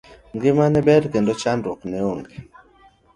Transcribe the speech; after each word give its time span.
Ngima 0.35 0.65
ne 0.69 0.81
ber 0.87 1.03
kendo 1.13 1.33
chandruok 1.41 1.79
ne 1.89 1.99
onge. 2.11 2.35